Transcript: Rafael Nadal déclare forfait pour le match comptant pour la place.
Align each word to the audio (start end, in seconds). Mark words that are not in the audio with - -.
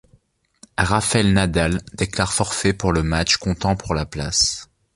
Rafael 0.79 1.31
Nadal 1.31 1.79
déclare 1.93 2.33
forfait 2.33 2.73
pour 2.73 2.91
le 2.91 3.03
match 3.03 3.37
comptant 3.37 3.75
pour 3.75 3.93
la 3.93 4.07
place. 4.07 4.67